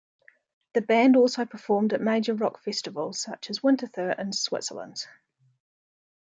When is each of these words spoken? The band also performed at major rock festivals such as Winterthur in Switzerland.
The 0.73 0.81
band 0.81 1.15
also 1.15 1.45
performed 1.45 1.93
at 1.93 2.01
major 2.01 2.33
rock 2.33 2.59
festivals 2.63 3.21
such 3.21 3.51
as 3.51 3.59
Winterthur 3.61 4.09
in 4.17 4.33
Switzerland. 4.33 5.05